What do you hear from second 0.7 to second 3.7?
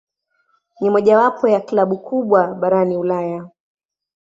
Ni mojawapo ya klabu kubwa barani Ulaya.